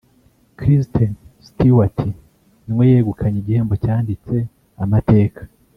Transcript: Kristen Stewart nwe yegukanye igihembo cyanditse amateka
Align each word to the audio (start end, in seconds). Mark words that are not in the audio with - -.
Kristen 0.57 1.11
Stewart 1.47 1.97
nwe 2.69 2.83
yegukanye 2.91 3.37
igihembo 3.39 3.73
cyanditse 3.83 4.35
amateka 4.85 5.41